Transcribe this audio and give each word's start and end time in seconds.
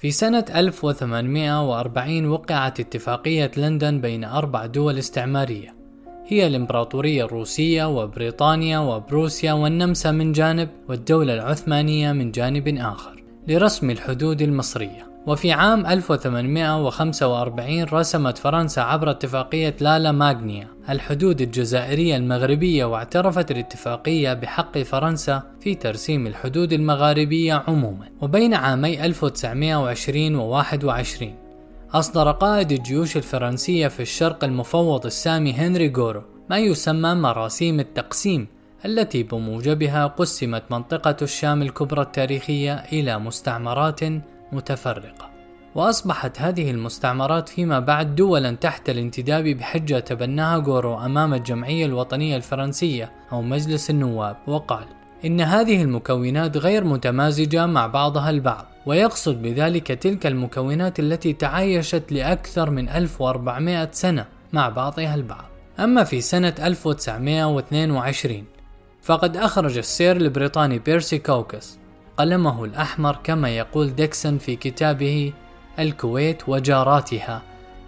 في 0.00 0.10
سنة 0.10 0.44
1840 0.54 2.26
وقعت 2.26 2.80
اتفاقية 2.80 3.50
لندن 3.56 4.00
بين 4.00 4.24
أربع 4.24 4.66
دول 4.66 4.98
استعمارية. 4.98 5.74
هي 6.26 6.46
الإمبراطورية 6.46 7.24
الروسية 7.24 7.84
وبريطانيا 7.84 8.78
وبروسيا 8.78 9.52
والنمسا 9.52 10.10
من 10.10 10.32
جانب 10.32 10.68
والدولة 10.88 11.34
العثمانية 11.34 12.12
من 12.12 12.30
جانب 12.30 12.68
آخر 12.78 13.24
لرسم 13.48 13.90
الحدود 13.90 14.42
المصرية. 14.42 15.15
وفي 15.26 15.52
عام 15.52 15.86
1845 15.86 17.84
رسمت 17.84 18.38
فرنسا 18.38 18.80
عبر 18.80 19.10
اتفاقية 19.10 19.76
لالا 19.80 20.12
ماغنيا 20.12 20.68
الحدود 20.90 21.40
الجزائرية 21.40 22.16
المغربية 22.16 22.84
واعترفت 22.84 23.50
الاتفاقية 23.50 24.32
بحق 24.32 24.78
فرنسا 24.78 25.42
في 25.60 25.74
ترسيم 25.74 26.26
الحدود 26.26 26.72
المغاربية 26.72 27.64
عموما. 27.68 28.08
وبين 28.20 28.54
عامي 28.54 29.04
1920 29.04 30.34
و 30.34 30.42
21 30.48 31.34
أصدر 31.92 32.30
قائد 32.30 32.72
الجيوش 32.72 33.16
الفرنسية 33.16 33.88
في 33.88 34.00
الشرق 34.00 34.44
المفوض 34.44 35.06
السامي 35.06 35.52
هنري 35.52 35.92
غورو 35.96 36.22
ما 36.50 36.58
يسمى 36.58 37.14
مراسيم 37.14 37.80
التقسيم 37.80 38.46
التي 38.84 39.22
بموجبها 39.22 40.06
قسمت 40.06 40.62
منطقة 40.70 41.16
الشام 41.22 41.62
الكبرى 41.62 42.02
التاريخية 42.02 42.74
إلى 42.74 43.18
مستعمرات 43.18 44.00
متفرقة. 44.52 45.30
وأصبحت 45.74 46.40
هذه 46.40 46.70
المستعمرات 46.70 47.48
فيما 47.48 47.80
بعد 47.80 48.14
دولا 48.14 48.54
تحت 48.54 48.90
الانتداب 48.90 49.44
بحجة 49.44 49.98
تبناها 49.98 50.56
غورو 50.56 50.98
أمام 50.98 51.34
الجمعية 51.34 51.86
الوطنية 51.86 52.36
الفرنسية 52.36 53.12
أو 53.32 53.42
مجلس 53.42 53.90
النواب 53.90 54.36
وقال 54.46 54.86
إن 55.24 55.40
هذه 55.40 55.82
المكونات 55.82 56.56
غير 56.56 56.84
متمازجة 56.84 57.66
مع 57.66 57.86
بعضها 57.86 58.30
البعض 58.30 58.66
ويقصد 58.86 59.42
بذلك 59.42 59.86
تلك 59.86 60.26
المكونات 60.26 61.00
التي 61.00 61.32
تعايشت 61.32 62.12
لأكثر 62.12 62.70
من 62.70 62.88
1400 62.88 63.88
سنة 63.92 64.26
مع 64.52 64.68
بعضها 64.68 65.14
البعض. 65.14 65.44
أما 65.78 66.04
في 66.04 66.20
سنة 66.20 66.54
1922 66.58 68.44
فقد 69.02 69.36
أخرج 69.36 69.78
السير 69.78 70.16
البريطاني 70.16 70.78
بيرسي 70.78 71.18
كوكس 71.18 71.78
قلمه 72.16 72.64
الأحمر 72.64 73.18
كما 73.24 73.48
يقول 73.48 73.94
ديكسون 73.94 74.38
في 74.38 74.56
كتابه 74.56 75.32
الكويت 75.78 76.48
وجاراتها 76.48 77.42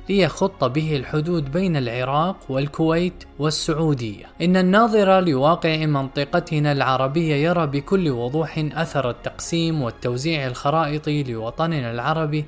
ليخط 0.08 0.64
به 0.64 0.96
الحدود 0.96 1.52
بين 1.52 1.76
العراق 1.76 2.36
والكويت 2.48 3.24
والسعودية. 3.38 4.26
إن 4.42 4.56
الناظر 4.56 5.20
لواقع 5.20 5.86
منطقتنا 5.86 6.72
العربية 6.72 7.34
يرى 7.34 7.66
بكل 7.66 8.10
وضوح 8.10 8.64
أثر 8.72 9.10
التقسيم 9.10 9.82
والتوزيع 9.82 10.46
الخرائطي 10.46 11.22
لوطننا 11.22 11.90
العربي 11.90 12.44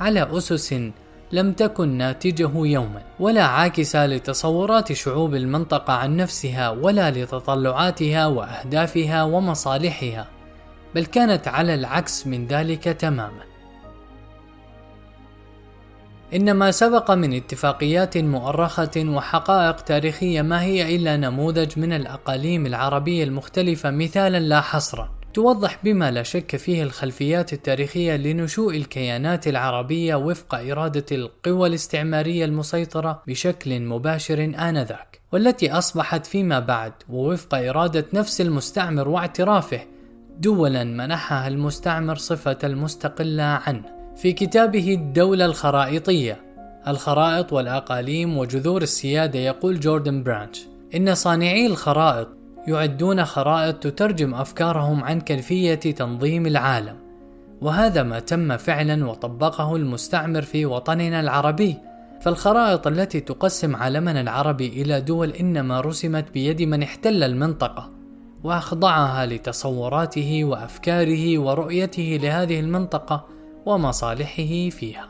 على 0.00 0.38
أسس 0.38 0.80
لم 1.32 1.52
تكن 1.52 1.88
ناتجه 1.88 2.50
يوما 2.54 3.02
ولا 3.20 3.44
عاكسة 3.44 4.06
لتصورات 4.06 4.92
شعوب 4.92 5.34
المنطقة 5.34 5.92
عن 5.92 6.16
نفسها 6.16 6.70
ولا 6.70 7.10
لتطلعاتها 7.10 8.26
وأهدافها 8.26 9.22
ومصالحها 9.22 10.39
بل 10.94 11.06
كانت 11.06 11.48
على 11.48 11.74
العكس 11.74 12.26
من 12.26 12.46
ذلك 12.46 12.84
تماما. 12.84 13.42
إن 16.34 16.52
ما 16.52 16.70
سبق 16.70 17.10
من 17.10 17.34
اتفاقيات 17.34 18.18
مؤرخة 18.18 18.90
وحقائق 18.96 19.76
تاريخية 19.76 20.42
ما 20.42 20.62
هي 20.62 20.96
إلا 20.96 21.16
نموذج 21.16 21.78
من 21.78 21.92
الأقاليم 21.92 22.66
العربية 22.66 23.24
المختلفة 23.24 23.90
مثالا 23.90 24.40
لا 24.40 24.60
حصرا. 24.60 25.20
توضح 25.34 25.78
بما 25.84 26.10
لا 26.10 26.22
شك 26.22 26.56
فيه 26.56 26.82
الخلفيات 26.82 27.52
التاريخية 27.52 28.16
لنشوء 28.16 28.76
الكيانات 28.76 29.48
العربية 29.48 30.14
وفق 30.14 30.54
إرادة 30.54 31.06
القوى 31.12 31.68
الاستعمارية 31.68 32.44
المسيطرة 32.44 33.22
بشكل 33.26 33.80
مباشر 33.80 34.44
آنذاك 34.58 35.20
والتي 35.32 35.72
أصبحت 35.72 36.26
فيما 36.26 36.58
بعد 36.60 36.92
ووفق 37.08 37.54
إرادة 37.54 38.04
نفس 38.14 38.40
المستعمر 38.40 39.08
واعترافه 39.08 39.80
دولا 40.40 40.84
منحها 40.84 41.48
المستعمر 41.48 42.14
صفة 42.14 42.58
المستقلة 42.64 43.42
عنه 43.42 43.82
في 44.16 44.32
كتابه 44.32 44.94
الدولة 44.94 45.44
الخرائطية. 45.44 46.40
الخرائط 46.88 47.52
والأقاليم 47.52 48.38
وجذور 48.38 48.82
السيادة 48.82 49.38
يقول 49.38 49.80
جوردن 49.80 50.22
برانش 50.22 50.66
إن 50.94 51.14
صانعي 51.14 51.66
الخرائط 51.66 52.28
يعدون 52.66 53.24
خرائط 53.24 53.74
تترجم 53.76 54.34
أفكارهم 54.34 55.04
عن 55.04 55.20
كيفية 55.20 55.74
تنظيم 55.74 56.46
العالم. 56.46 56.96
وهذا 57.60 58.02
ما 58.02 58.18
تم 58.18 58.56
فعلا 58.56 59.06
وطبقه 59.06 59.76
المستعمر 59.76 60.42
في 60.42 60.66
وطننا 60.66 61.20
العربي. 61.20 61.76
فالخرائط 62.20 62.86
التي 62.86 63.20
تقسم 63.20 63.76
عالمنا 63.76 64.20
العربي 64.20 64.68
إلى 64.68 65.00
دول 65.00 65.30
إنما 65.30 65.80
رسمت 65.80 66.30
بيد 66.34 66.62
من 66.62 66.82
احتل 66.82 67.22
المنطقة. 67.22 67.99
وأخضعها 68.44 69.26
لتصوراته 69.26 70.44
وأفكاره 70.44 71.38
ورؤيته 71.38 72.18
لهذه 72.22 72.60
المنطقة 72.60 73.26
ومصالحه 73.66 74.68
فيها. 74.70 75.08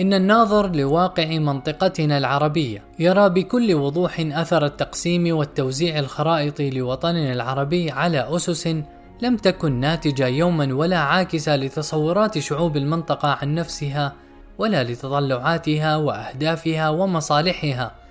إن 0.00 0.14
الناظر 0.14 0.76
لواقع 0.76 1.38
منطقتنا 1.38 2.18
العربية 2.18 2.84
يرى 2.98 3.28
بكل 3.28 3.74
وضوح 3.74 4.20
أثر 4.20 4.64
التقسيم 4.64 5.36
والتوزيع 5.36 5.98
الخرائطي 5.98 6.70
لوطننا 6.70 7.32
العربي 7.32 7.90
على 7.90 8.36
أسس 8.36 8.66
لم 9.22 9.36
تكن 9.36 9.72
ناتجة 9.72 10.26
يوما 10.26 10.74
ولا 10.74 10.98
عاكسة 10.98 11.56
لتصورات 11.56 12.38
شعوب 12.38 12.76
المنطقة 12.76 13.38
عن 13.42 13.54
نفسها 13.54 14.12
ولا 14.58 14.84
لتطلعاتها 14.84 15.96
وأهدافها 15.96 16.90
ومصالحها. 16.90 18.01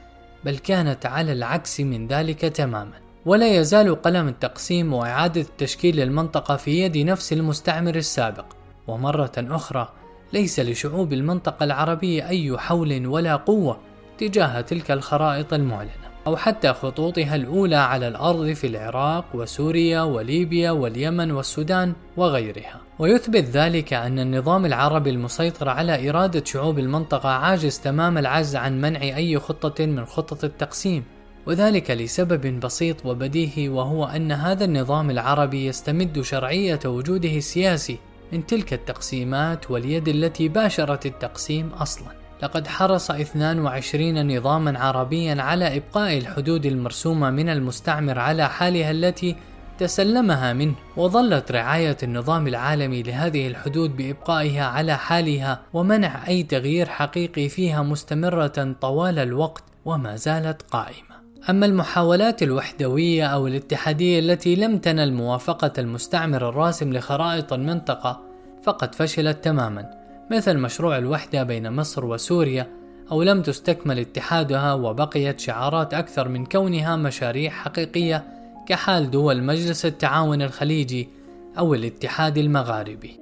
بل 0.46 0.58
كانت 0.58 1.06
على 1.06 1.32
العكس 1.32 1.80
من 1.80 2.08
ذلك 2.08 2.42
تماما. 2.42 2.94
ولا 3.26 3.48
يزال 3.48 4.02
قلم 4.02 4.28
التقسيم 4.28 4.94
وإعادة 4.94 5.46
تشكيل 5.58 6.00
المنطقة 6.00 6.56
في 6.56 6.82
يد 6.82 6.98
نفس 6.98 7.34
المستعمر 7.34 7.96
السابق. 7.96 8.46
ومرة 8.88 9.32
أخرى 9.38 9.94
ليس 10.34 10.60
لشعوب 10.60 11.14
المنطقة 11.14 11.64
العربية 11.64 12.28
أي 12.28 12.58
حول 12.58 13.08
ولا 13.08 13.36
قوة 13.36 13.80
تجاه 14.18 14.62
تلك 14.62 14.92
الخرائط 14.92 15.54
المعلنة. 15.54 16.01
أو 16.28 16.38
حتى 16.38 16.74
خطوطها 16.74 17.36
الأولى 17.36 17.76
على 17.76 18.08
الأرض 18.08 18.52
في 18.52 18.68
العراق 18.68 19.26
وسوريا 19.34 20.02
وليبيا 20.02 20.72
واليمن 20.72 21.32
والسودان 21.32 21.94
وغيرها. 22.18 22.82
ويثبت 23.00 23.44
ذلك 23.44 23.94
أن 23.94 24.20
النظام 24.20 24.66
العربي 24.66 25.10
المسيطر 25.10 25.70
على 25.70 26.10
إرادة 26.10 26.44
شعوب 26.46 26.80
المنطقة 26.80 27.30
عاجز 27.30 27.80
تمام 27.80 28.18
العجز 28.18 28.56
عن 28.56 28.82
منع 28.82 29.02
أي 29.02 29.40
خطة 29.40 29.86
من 29.86 30.06
خطط 30.06 30.44
التقسيم 30.44 31.04
وذلك 31.46 31.92
لسبب 31.92 32.60
بسيط 32.60 33.06
وبديهي 33.06 33.70
وهو 33.70 34.06
أن 34.06 34.32
هذا 34.32 34.66
النظام 34.66 35.10
العربي 35.10 35.66
يستمد 35.66 36.22
شرعية 36.22 36.80
وجوده 36.86 37.38
السياسي 37.38 37.98
من 38.32 38.46
تلك 38.46 38.74
التقسيمات 38.74 39.72
واليد 39.72 40.08
التي 40.08 40.48
باشرت 40.48 41.06
التقسيم 41.06 41.70
أصلا. 41.70 42.21
لقد 42.44 42.68
حرص 42.68 43.12
22 43.12 44.38
نظاما 44.38 44.80
عربيا 44.80 45.42
على 45.42 45.78
إبقاء 45.78 46.18
الحدود 46.18 46.66
المرسومة 46.66 47.30
من 47.30 47.50
المستعمر 47.50 48.20
على 48.20 48.50
حالها 48.50 48.92
التي 48.92 49.36
تسلمها 49.78 50.54
منه 50.54 50.76
وظلت 50.98 51.52
رعاية 51.52 51.98
النظام 52.04 52.48
العالمي 52.48 53.04
لهذه 53.04 53.48
الحدود 53.48 53.98
بإبقائها 53.98 54.66
على 54.66 54.98
حالها 54.98 55.62
ومنع 55.74 56.28
أي 56.28 56.44
تغيير 56.44 56.86
حقيقي 56.86 57.50
فيها 57.50 57.82
مستمرة 57.82 58.76
طوال 58.82 59.20
الوقت 59.20 59.64
وما 59.86 60.16
زالت 60.16 60.62
قائمة. 60.62 61.12
أما 61.50 61.66
المحاولات 61.66 62.44
الوحدوية 62.44 63.26
أو 63.26 63.48
الاتحادية 63.48 64.20
التي 64.20 64.56
لم 64.56 64.78
تنل 64.78 65.14
موافقة 65.14 65.74
المستعمر 65.78 66.50
الراسم 66.50 66.94
لخرائط 66.94 67.54
المنطقة 67.54 68.22
فقد 68.64 68.96
فشلت 68.96 69.44
تماما 69.44 70.01
مثل 70.32 70.58
مشروع 70.58 70.98
الوحدة 70.98 71.44
بين 71.44 71.72
مصر 71.72 72.06
وسوريا 72.06 72.68
أو 73.12 73.24
لم 73.24 73.42
تستكمل 73.42 74.00
اتحادها 74.00 74.74
وبقيت 74.74 75.40
شعارات 75.40 75.94
أكثر 75.94 76.28
من 76.28 76.46
كونها 76.46 76.96
مشاريع 76.96 77.52
حقيقية 77.52 78.24
كحال 78.68 79.12
دول 79.12 79.44
مجلس 79.44 79.86
التعاون 79.86 80.42
الخليجي 80.42 81.10
أو 81.58 81.74
الاتحاد 81.74 82.38
المغاربي. 82.38 83.20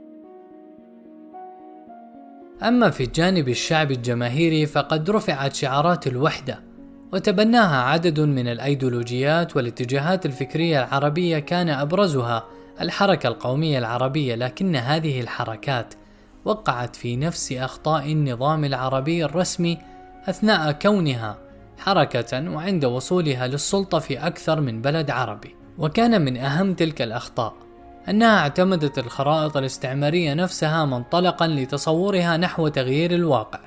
أما 2.63 2.89
في 2.89 3.03
الجانب 3.03 3.49
الشعبي 3.49 3.93
الجماهيري 3.93 4.65
فقد 4.65 5.09
رفعت 5.09 5.55
شعارات 5.55 6.07
الوحدة 6.07 6.59
وتبناها 7.13 7.81
عدد 7.81 8.19
من 8.19 8.47
الأيديولوجيات 8.47 9.55
والاتجاهات 9.55 10.25
الفكرية 10.25 10.83
العربية 10.83 11.39
كان 11.39 11.69
أبرزها 11.69 12.45
الحركة 12.81 13.27
القومية 13.27 13.79
العربية 13.79 14.35
لكن 14.35 14.75
هذه 14.75 15.21
الحركات 15.21 15.93
وقعت 16.45 16.95
في 16.95 17.15
نفس 17.15 17.51
أخطاء 17.51 18.11
النظام 18.11 18.65
العربي 18.65 19.25
الرسمي 19.25 19.77
أثناء 20.29 20.71
كونها 20.71 21.37
حركة 21.77 22.51
وعند 22.51 22.85
وصولها 22.85 23.47
للسلطة 23.47 23.99
في 23.99 24.17
أكثر 24.27 24.61
من 24.61 24.81
بلد 24.81 25.11
عربي. 25.11 25.55
وكان 25.77 26.21
من 26.21 26.37
أهم 26.37 26.73
تلك 26.73 27.01
الأخطاء 27.01 27.53
أنها 28.09 28.39
اعتمدت 28.39 28.99
الخرائط 28.99 29.57
الاستعمارية 29.57 30.33
نفسها 30.33 30.85
منطلقا 30.85 31.47
لتصورها 31.47 32.37
نحو 32.37 32.67
تغيير 32.67 33.11
الواقع. 33.11 33.59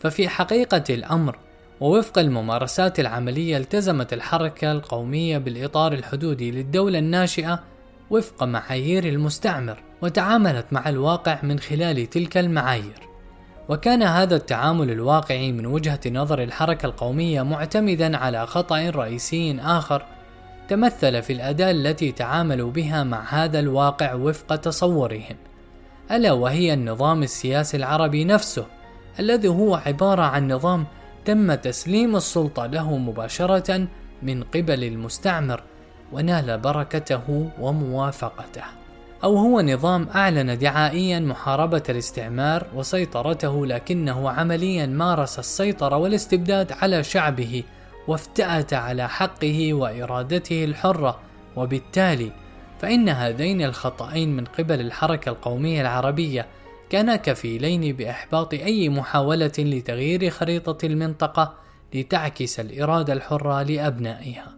ففي 0.00 0.28
حقيقة 0.28 0.84
الأمر 0.90 1.38
ووفق 1.80 2.18
الممارسات 2.18 3.00
العملية 3.00 3.56
التزمت 3.56 4.12
الحركة 4.12 4.72
القومية 4.72 5.38
بالإطار 5.38 5.92
الحدودي 5.92 6.50
للدولة 6.50 6.98
الناشئة 6.98 7.62
وفق 8.10 8.44
معايير 8.44 9.04
المستعمر 9.04 9.82
وتعاملت 10.02 10.66
مع 10.72 10.88
الواقع 10.88 11.38
من 11.42 11.58
خلال 11.58 12.10
تلك 12.10 12.36
المعايير. 12.36 13.06
وكان 13.68 14.02
هذا 14.02 14.36
التعامل 14.36 14.90
الواقعي 14.90 15.52
من 15.52 15.66
وجهة 15.66 16.00
نظر 16.06 16.42
الحركة 16.42 16.86
القومية 16.86 17.42
معتمدا 17.42 18.16
على 18.16 18.46
خطأ 18.46 18.90
رئيسي 18.90 19.60
آخر 19.60 20.06
تمثل 20.68 21.22
في 21.22 21.32
الأداة 21.32 21.70
التي 21.70 22.12
تعاملوا 22.12 22.70
بها 22.70 23.04
مع 23.04 23.24
هذا 23.28 23.58
الواقع 23.58 24.14
وفق 24.14 24.56
تصورهم. 24.56 25.36
ألا 26.10 26.32
وهي 26.32 26.74
النظام 26.74 27.22
السياسي 27.22 27.76
العربي 27.76 28.24
نفسه 28.24 28.66
الذي 29.20 29.48
هو 29.48 29.74
عبارة 29.74 30.22
عن 30.22 30.52
نظام 30.52 30.86
تم 31.24 31.54
تسليم 31.54 32.16
السلطة 32.16 32.66
له 32.66 32.96
مباشرة 32.96 33.88
من 34.22 34.42
قبل 34.42 34.84
المستعمر 34.84 35.62
ونال 36.12 36.58
بركته 36.58 37.50
وموافقته 37.60 38.62
أو 39.24 39.36
هو 39.36 39.60
نظام 39.60 40.08
أعلن 40.14 40.58
دعائيا 40.58 41.20
محاربة 41.20 41.82
الاستعمار 41.88 42.66
وسيطرته 42.74 43.66
لكنه 43.66 44.30
عمليا 44.30 44.86
مارس 44.86 45.38
السيطرة 45.38 45.96
والاستبداد 45.96 46.72
على 46.72 47.04
شعبه 47.04 47.62
وافتأت 48.08 48.72
على 48.72 49.08
حقه 49.08 49.74
وإرادته 49.74 50.64
الحرة 50.64 51.18
وبالتالي 51.56 52.30
فإن 52.80 53.08
هذين 53.08 53.62
الخطأين 53.62 54.36
من 54.36 54.44
قبل 54.44 54.80
الحركة 54.80 55.28
القومية 55.28 55.80
العربية 55.80 56.46
كانا 56.90 57.16
كفيلين 57.16 57.96
بإحباط 57.96 58.54
أي 58.54 58.88
محاولة 58.88 59.52
لتغيير 59.58 60.30
خريطة 60.30 60.86
المنطقة 60.86 61.54
لتعكس 61.94 62.60
الإرادة 62.60 63.12
الحرة 63.12 63.62
لأبنائها. 63.62 64.55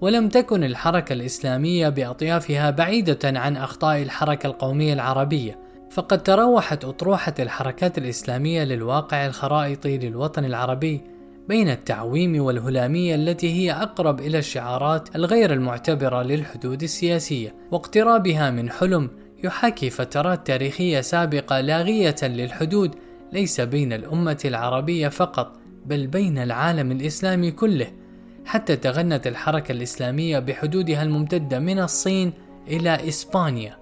ولم 0.00 0.28
تكن 0.28 0.64
الحركة 0.64 1.12
الإسلامية 1.12 1.88
بأطيافها 1.88 2.70
بعيدة 2.70 3.18
عن 3.24 3.56
أخطاء 3.56 4.02
الحركة 4.02 4.46
القومية 4.46 4.92
العربية، 4.92 5.58
فقد 5.90 6.22
تروحت 6.22 6.84
أطروحة 6.84 7.34
الحركات 7.38 7.98
الإسلامية 7.98 8.64
للواقع 8.64 9.26
الخرائطي 9.26 9.98
للوطن 9.98 10.44
العربي 10.44 11.00
بين 11.48 11.68
التعويم 11.68 12.42
والهلامية 12.42 13.14
التي 13.14 13.52
هي 13.52 13.72
أقرب 13.72 14.20
إلى 14.20 14.38
الشعارات 14.38 15.16
الغير 15.16 15.52
المعتبرة 15.52 16.22
للحدود 16.22 16.82
السياسية، 16.82 17.54
واقترابها 17.70 18.50
من 18.50 18.70
حلم 18.70 19.10
يحاكي 19.44 19.90
فترات 19.90 20.46
تاريخية 20.46 21.00
سابقة 21.00 21.60
لاغية 21.60 22.16
للحدود 22.22 22.94
ليس 23.32 23.60
بين 23.60 23.92
الأمة 23.92 24.38
العربية 24.44 25.08
فقط 25.08 25.56
بل 25.86 26.06
بين 26.06 26.38
العالم 26.38 26.92
الإسلامي 26.92 27.50
كله. 27.50 27.86
حتى 28.46 28.76
تغنت 28.76 29.26
الحركة 29.26 29.72
الإسلامية 29.72 30.38
بحدودها 30.38 31.02
الممتدة 31.02 31.58
من 31.58 31.78
الصين 31.78 32.32
إلى 32.68 33.08
إسبانيا 33.08 33.78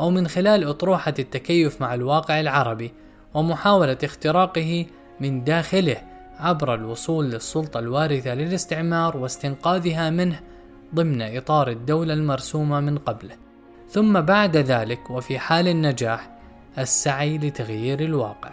أو 0.00 0.10
من 0.10 0.28
خلال 0.28 0.64
أطروحة 0.64 1.14
التكيف 1.18 1.80
مع 1.80 1.94
الواقع 1.94 2.40
العربي 2.40 2.92
ومحاولة 3.34 3.98
اختراقه 4.04 4.86
من 5.20 5.44
داخله 5.44 5.96
عبر 6.38 6.74
الوصول 6.74 7.30
للسلطة 7.30 7.78
الوارثة 7.80 8.34
للاستعمار 8.34 9.16
واستنقاذها 9.16 10.10
منه 10.10 10.40
ضمن 10.94 11.22
إطار 11.22 11.68
الدولة 11.68 12.14
المرسومة 12.14 12.80
من 12.80 12.98
قبله. 12.98 13.34
ثم 13.88 14.20
بعد 14.20 14.56
ذلك 14.56 15.10
وفي 15.10 15.38
حال 15.38 15.68
النجاح 15.68 16.38
السعي 16.78 17.38
لتغيير 17.38 18.00
الواقع. 18.00 18.50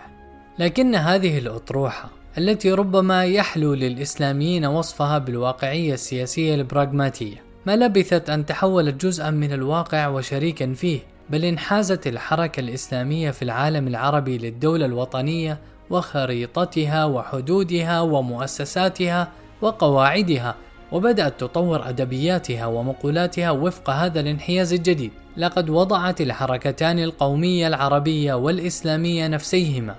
لكن 0.59 0.95
هذه 0.95 1.37
الأطروحة 1.37 2.18
التي 2.39 2.71
ربما 2.71 3.25
يحلو 3.25 3.73
للإسلاميين 3.73 4.65
وصفها 4.65 5.17
بالواقعية 5.17 5.93
السياسية 5.93 6.55
البراغماتية. 6.55 7.43
ما 7.65 7.75
لبثت 7.75 8.29
أن 8.29 8.45
تحولت 8.45 9.05
جزءا 9.05 9.29
من 9.29 9.53
الواقع 9.53 10.07
وشريكا 10.07 10.73
فيه 10.73 10.99
بل 11.29 11.45
انحازت 11.45 12.07
الحركة 12.07 12.59
الإسلامية 12.59 13.31
في 13.31 13.41
العالم 13.41 13.87
العربي 13.87 14.37
للدولة 14.37 14.85
الوطنية 14.85 15.59
وخريطتها 15.89 17.05
وحدودها 17.05 18.01
ومؤسساتها 18.01 19.31
وقواعدها 19.61 20.55
وبدأت 20.91 21.39
تطور 21.39 21.89
أدبياتها 21.89 22.65
ومقولاتها 22.65 23.51
وفق 23.51 23.89
هذا 23.89 24.19
الانحياز 24.19 24.73
الجديد. 24.73 25.11
لقد 25.37 25.69
وضعت 25.69 26.21
الحركتان 26.21 26.99
القومية 26.99 27.67
العربية 27.67 28.33
والإسلامية 28.33 29.27
نفسيهما. 29.27 29.95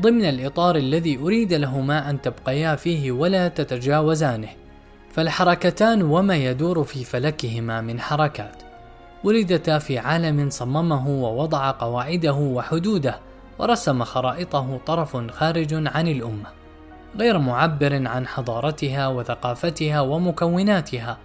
ضمن 0.00 0.24
الإطار 0.24 0.76
الذي 0.76 1.18
أريد 1.18 1.52
لهما 1.52 2.10
أن 2.10 2.20
تبقيا 2.20 2.76
فيه 2.76 3.12
ولا 3.12 3.48
تتجاوزانه. 3.48 4.48
فالحركتان 5.12 6.02
وما 6.02 6.36
يدور 6.36 6.84
في 6.84 7.04
فلكهما 7.04 7.80
من 7.80 8.00
حركات. 8.00 8.62
ولدتا 9.24 9.78
في 9.78 9.98
عالم 9.98 10.50
صممه 10.50 11.08
ووضع 11.08 11.70
قواعده 11.70 12.32
وحدوده 12.32 13.18
ورسم 13.58 14.04
خرائطه 14.04 14.80
طرف 14.86 15.16
خارج 15.30 15.74
عن 15.74 16.08
الأمة. 16.08 16.58
غير 17.16 17.38
معبر 17.38 18.08
عن 18.08 18.26
حضارتها 18.26 19.08
وثقافتها 19.08 20.00
ومكوناتها 20.00 21.18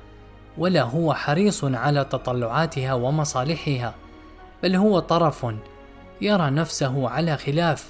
ولا 0.57 0.81
هو 0.81 1.13
حريص 1.13 1.63
على 1.63 2.05
تطلعاتها 2.05 2.93
ومصالحها 2.93 3.95
بل 4.63 4.75
هو 4.75 4.99
طرف 4.99 5.45
يرى 6.21 6.49
نفسه 6.49 7.09
على 7.09 7.37
خلاف 7.37 7.87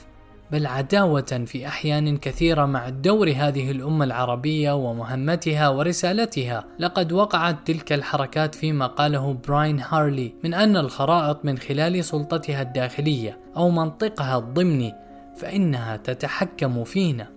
بل 0.53 0.67
عداوة 0.67 1.43
في 1.45 1.67
أحيان 1.67 2.17
كثيرة 2.17 2.65
مع 2.65 2.89
دور 2.89 3.29
هذه 3.29 3.71
الأمة 3.71 4.05
العربية 4.05 4.71
ومهمتها 4.71 5.69
ورسالتها، 5.69 6.65
لقد 6.79 7.11
وقعت 7.11 7.67
تلك 7.67 7.93
الحركات 7.93 8.55
فيما 8.55 8.87
قاله 8.87 9.33
براين 9.47 9.79
هارلي 9.79 10.33
من 10.43 10.53
أن 10.53 10.77
الخرائط 10.77 11.45
من 11.45 11.57
خلال 11.57 12.05
سلطتها 12.05 12.61
الداخلية 12.61 13.39
أو 13.57 13.69
منطقها 13.69 14.37
الضمني 14.37 14.93
فإنها 15.35 15.97
تتحكم 15.97 16.83
فينا. 16.83 17.27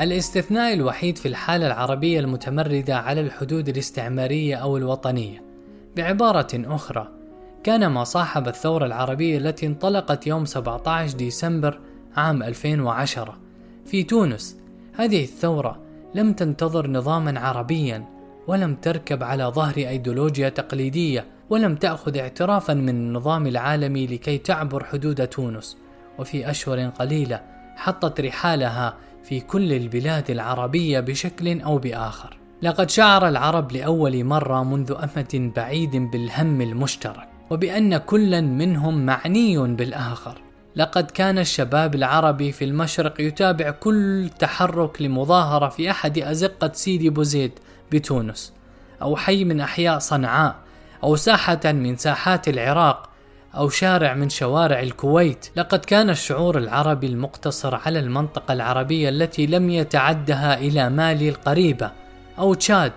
الاستثناء 0.00 0.74
الوحيد 0.74 1.18
في 1.18 1.28
الحالة 1.28 1.66
العربية 1.66 2.20
المتمردة 2.20 2.96
على 2.96 3.20
الحدود 3.20 3.68
الاستعمارية 3.68 4.56
أو 4.56 4.76
الوطنية. 4.76 5.42
بعبارة 5.96 6.48
أخرى 6.54 7.17
كان 7.64 7.86
ما 7.86 8.04
صاحب 8.04 8.48
الثورة 8.48 8.86
العربية 8.86 9.38
التي 9.38 9.66
انطلقت 9.66 10.26
يوم 10.26 10.44
17 10.44 11.16
ديسمبر 11.16 11.80
عام 12.16 12.42
2010 12.42 13.38
في 13.86 14.02
تونس. 14.02 14.56
هذه 14.94 15.22
الثورة 15.24 15.78
لم 16.14 16.32
تنتظر 16.32 16.90
نظاما 16.90 17.40
عربيا 17.40 18.04
ولم 18.46 18.74
تركب 18.74 19.22
على 19.22 19.44
ظهر 19.44 19.76
أيديولوجيا 19.76 20.48
تقليدية 20.48 21.24
ولم 21.50 21.74
تأخذ 21.74 22.18
اعترافا 22.18 22.74
من 22.74 22.88
النظام 22.88 23.46
العالمي 23.46 24.06
لكي 24.06 24.38
تعبر 24.38 24.84
حدود 24.84 25.26
تونس. 25.26 25.76
وفي 26.18 26.50
أشهر 26.50 26.88
قليلة 26.88 27.40
حطت 27.76 28.20
رحالها 28.20 28.94
في 29.24 29.40
كل 29.40 29.72
البلاد 29.72 30.30
العربية 30.30 31.00
بشكل 31.00 31.60
أو 31.60 31.78
بآخر. 31.78 32.36
لقد 32.62 32.90
شعر 32.90 33.28
العرب 33.28 33.72
لأول 33.72 34.24
مرة 34.24 34.64
منذ 34.64 34.92
أمد 34.92 35.52
بعيد 35.56 35.96
بالهم 35.96 36.60
المشترك، 36.60 37.28
وبأن 37.50 37.96
كل 37.96 38.42
منهم 38.42 39.06
معني 39.06 39.58
بالآخر. 39.58 40.42
لقد 40.76 41.10
كان 41.10 41.38
الشباب 41.38 41.94
العربي 41.94 42.52
في 42.52 42.64
المشرق 42.64 43.20
يتابع 43.20 43.70
كل 43.70 44.30
تحرك 44.38 45.02
لمظاهرة 45.02 45.68
في 45.68 45.90
أحد 45.90 46.18
أزقة 46.18 46.70
سيدي 46.72 47.10
بوزيد 47.10 47.52
بتونس، 47.92 48.52
أو 49.02 49.16
حي 49.16 49.44
من 49.44 49.60
أحياء 49.60 49.98
صنعاء، 49.98 50.56
أو 51.04 51.16
ساحة 51.16 51.60
من 51.64 51.96
ساحات 51.96 52.48
العراق، 52.48 53.08
أو 53.54 53.68
شارع 53.68 54.14
من 54.14 54.28
شوارع 54.28 54.80
الكويت 54.80 55.46
لقد 55.56 55.78
كان 55.78 56.10
الشعور 56.10 56.58
العربي 56.58 57.06
المقتصر 57.06 57.74
على 57.74 57.98
المنطقة 57.98 58.52
العربية 58.52 59.08
التي 59.08 59.46
لم 59.46 59.70
يتعدها 59.70 60.58
إلى 60.58 60.90
مالي 60.90 61.28
القريبة 61.28 61.90
أو 62.38 62.54
تشاد 62.54 62.92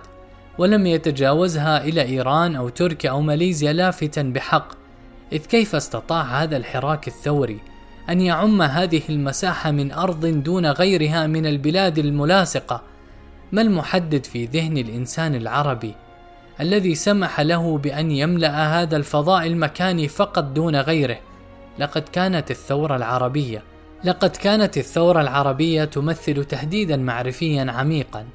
ولم 0.58 0.86
يتجاوزها 0.86 1.84
إلى 1.84 2.02
إيران 2.02 2.56
أو 2.56 2.68
تركيا 2.68 3.10
أو 3.10 3.20
ماليزيا 3.20 3.72
لافتا 3.72 4.22
بحق. 4.22 4.72
إذ 5.32 5.46
كيف 5.46 5.74
استطاع 5.74 6.22
هذا 6.22 6.56
الحراك 6.56 7.08
الثوري 7.08 7.58
أن 8.10 8.20
يعم 8.20 8.62
هذه 8.62 9.02
المساحة 9.08 9.70
من 9.70 9.92
أرض 9.92 10.26
دون 10.26 10.66
غيرها 10.66 11.26
من 11.26 11.46
البلاد 11.46 11.98
الملاصقة؟ 11.98 12.82
ما 13.52 13.62
المحدد 13.62 14.26
في 14.26 14.44
ذهن 14.44 14.78
الإنسان 14.78 15.34
العربي 15.34 15.94
الذي 16.60 16.94
سمح 16.94 17.40
له 17.40 17.78
بأن 17.78 18.10
يملأ 18.10 18.82
هذا 18.82 18.96
الفضاء 18.96 19.46
المكاني 19.46 20.08
فقط 20.08 20.44
دون 20.44 20.76
غيره؟ 20.76 21.18
لقد 21.78 22.02
كانت 22.02 22.50
الثورة 22.50 22.96
العربية 22.96 23.62
لقد 24.04 24.30
كانت 24.30 24.78
الثورة 24.78 25.20
العربية 25.20 25.84
تمثل 25.84 26.44
تهديدا 26.44 26.96
معرفيا 26.96 27.66
عميقا. 27.70 28.26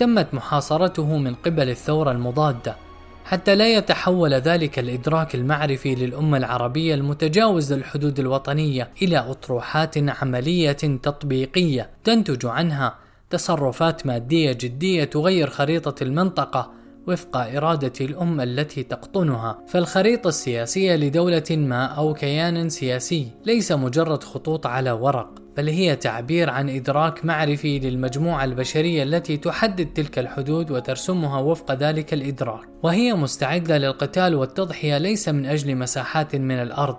تمت 0.00 0.34
محاصرته 0.34 1.16
من 1.16 1.34
قبل 1.34 1.70
الثورة 1.70 2.12
المضادة 2.12 2.76
حتى 3.24 3.54
لا 3.54 3.68
يتحول 3.68 4.34
ذلك 4.34 4.78
الإدراك 4.78 5.34
المعرفي 5.34 5.94
للأمة 5.94 6.36
العربية 6.38 6.94
المتجاوز 6.94 7.72
للحدود 7.72 8.18
الوطنية 8.18 8.90
إلى 9.02 9.18
أطروحات 9.18 9.98
عملية 9.98 10.72
تطبيقية 11.02 11.90
تنتج 12.04 12.46
عنها 12.46 12.94
تصرفات 13.30 14.06
مادية 14.06 14.52
جدية 14.52 15.04
تغير 15.04 15.50
خريطة 15.50 16.02
المنطقة 16.02 16.70
وفق 17.06 17.36
إرادة 17.36 17.92
الأمة 18.00 18.42
التي 18.42 18.82
تقطنها، 18.82 19.58
فالخريطة 19.66 20.28
السياسية 20.28 20.96
لدولة 20.96 21.44
ما 21.50 21.84
أو 21.84 22.14
كيان 22.14 22.68
سياسي 22.68 23.28
ليس 23.46 23.72
مجرد 23.72 24.24
خطوط 24.24 24.66
على 24.66 24.90
ورق، 24.90 25.28
بل 25.56 25.68
هي 25.68 25.96
تعبير 25.96 26.50
عن 26.50 26.68
إدراك 26.68 27.24
معرفي 27.24 27.78
للمجموعة 27.78 28.44
البشرية 28.44 29.02
التي 29.02 29.36
تحدد 29.36 29.86
تلك 29.86 30.18
الحدود 30.18 30.70
وترسمها 30.70 31.40
وفق 31.40 31.74
ذلك 31.74 32.14
الإدراك، 32.14 32.68
وهي 32.82 33.14
مستعدة 33.14 33.78
للقتال 33.78 34.34
والتضحية 34.34 34.98
ليس 34.98 35.28
من 35.28 35.46
أجل 35.46 35.76
مساحات 35.76 36.36
من 36.36 36.62
الأرض، 36.62 36.96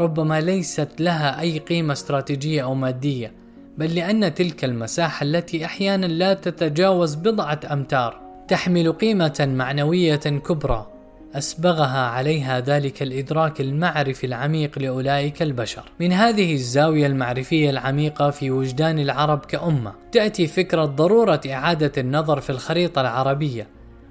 ربما 0.00 0.40
ليست 0.40 1.00
لها 1.00 1.40
أي 1.40 1.58
قيمة 1.58 1.92
استراتيجية 1.92 2.62
أو 2.62 2.74
مادية، 2.74 3.32
بل 3.78 3.94
لأن 3.94 4.34
تلك 4.34 4.64
المساحة 4.64 5.24
التي 5.24 5.64
أحيانا 5.64 6.06
لا 6.06 6.34
تتجاوز 6.34 7.14
بضعة 7.14 7.60
أمتار. 7.72 8.23
تحمل 8.48 8.92
قيمة 8.92 9.48
معنوية 9.56 10.16
كبرى 10.16 10.86
أسبغها 11.34 12.06
عليها 12.06 12.60
ذلك 12.60 13.02
الإدراك 13.02 13.60
المعرفي 13.60 14.26
العميق 14.26 14.78
لأولئك 14.78 15.42
البشر. 15.42 15.82
من 16.00 16.12
هذه 16.12 16.54
الزاوية 16.54 17.06
المعرفية 17.06 17.70
العميقة 17.70 18.30
في 18.30 18.50
وجدان 18.50 18.98
العرب 18.98 19.44
كأمة، 19.44 19.92
تأتي 20.12 20.46
فكرة 20.46 20.84
ضرورة 20.84 21.40
إعادة 21.50 21.92
النظر 21.98 22.40
في 22.40 22.50
الخريطة 22.50 23.00
العربية، 23.00 23.66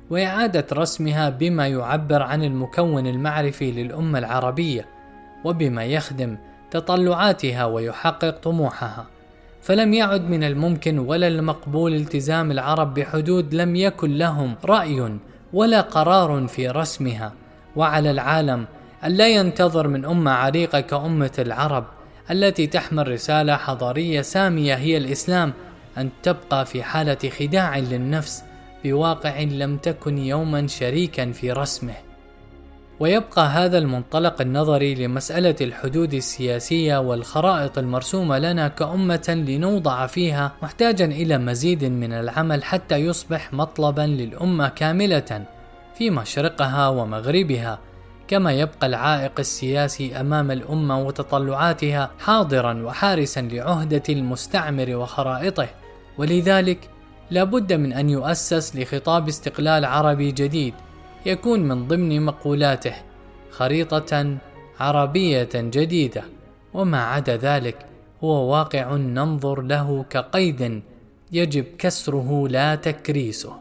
وإعادة 0.10 0.66
رسمها 0.74 1.30
بما 1.30 1.68
يعبر 1.68 2.22
عن 2.22 2.44
المكون 2.44 3.08
المعرفي 3.08 3.72
للأمة 3.72 4.20
العربية، 4.20 4.86
وبما 5.46 5.86
يخدم 5.86 6.38
تطلعاتها 6.72 7.66
ويحقق 7.66 8.30
طموحها. 8.30 9.06
فلم 9.63 9.93
يعد 9.93 10.29
من 10.29 10.43
الممكن 10.43 11.00
ولا 11.00 11.27
المقبول 11.27 11.93
التزام 11.96 12.51
العرب 12.51 12.93
بحدود 12.93 13.53
لم 13.55 13.75
يكن 13.75 14.17
لهم 14.17 14.55
رأي 14.65 15.17
ولا 15.53 15.82
قرار 15.82 16.48
في 16.48 16.70
رسمها. 16.70 17.34
وعلى 17.75 18.12
العالم 18.12 18.65
أن 19.05 19.12
لا 19.12 19.27
ينتظر 19.27 19.88
من 19.88 20.05
أمة 20.05 20.32
عريقة 20.32 20.79
كأمة 20.79 21.32
العرب 21.39 21.86
التي 22.32 22.67
تحمل 22.67 23.08
رسالة 23.08 23.55
حضارية 23.55 24.22
سامية 24.22 24.75
هي 24.75 24.98
الإسلام 24.98 25.53
أن 25.98 26.10
تبقى 26.24 26.65
في 26.65 26.84
حالة 26.84 27.29
خداع 27.39 27.77
للنفس 27.77 28.43
بواقع 28.84 29.39
لم 29.41 29.77
تكن 29.77 30.17
يوما 30.17 30.67
شريكا 30.67 31.32
في 31.32 31.51
رسمه. 31.51 31.96
ويبقى 33.00 33.46
هذا 33.48 33.78
المنطلق 33.78 34.42
النظري 34.42 34.96
لمسألة 34.96 35.56
الحدود 35.62 36.14
السياسية 36.14 36.98
والخرائط 36.98 37.78
المرسومة 37.78 38.40
لنا 38.40 38.68
كأمة 38.68 39.44
لنوضع 39.48 40.08
فيها 40.08 40.52
محتاجا 40.64 41.06
إلى 41.06 41.38
مزيد 41.38 41.86
من 41.86 42.14
العمل 42.14 42.64
حتى 42.64 42.96
يصبح 42.96 43.54
مطلبا 43.54 44.02
للأمة 44.02 44.68
كاملة 44.70 45.46
في 45.98 46.10
مشرقها 46.10 46.88
ومغربها 46.88 47.80
كما 48.28 48.52
يبقى 48.52 48.88
العائق 48.88 49.32
السياسي 49.40 50.20
أمام 50.20 50.52
الأمة 50.52 51.02
وتطلعاتها 51.02 52.12
حاضرا 52.20 52.84
وحارسا 52.84 53.42
لعهدة 53.42 54.04
المستعمر 54.10 54.96
وخرائطه. 54.96 55.68
ولذلك 56.18 56.90
لا 57.32 57.44
بد 57.44 57.74
من 57.74 57.94
أن 57.94 58.10
يؤسس 58.10 58.76
لخطاب 58.76 59.28
استقلال 59.28 59.86
عربي 59.86 60.32
جديد 60.32 60.74
يكون 61.25 61.60
من 61.60 61.88
ضمن 61.88 62.22
مقولاته 62.22 62.94
خريطة 63.51 64.38
عربية 64.80 65.50
جديدة 65.53 66.24
وما 66.74 67.03
عدا 67.03 67.38
ذلك 67.38 67.86
هو 68.24 68.51
واقع 68.51 68.96
ننظر 68.96 69.62
له 69.62 70.06
كقيد 70.10 70.82
يجب 71.32 71.65
كسره 71.77 72.48
لا 72.48 72.75
تكريسه. 72.75 73.53